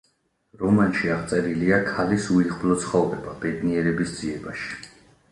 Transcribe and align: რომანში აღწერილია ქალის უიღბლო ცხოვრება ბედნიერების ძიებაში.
რომანში 0.59 1.09
აღწერილია 1.15 1.77
ქალის 1.89 2.25
უიღბლო 2.35 2.77
ცხოვრება 2.85 3.35
ბედნიერების 3.43 4.15
ძიებაში. 4.23 4.73